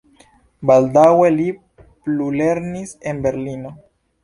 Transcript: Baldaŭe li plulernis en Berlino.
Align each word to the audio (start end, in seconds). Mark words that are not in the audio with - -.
Baldaŭe 0.71 1.27
li 1.35 1.45
plulernis 2.09 2.97
en 3.13 3.23
Berlino. 3.29 3.77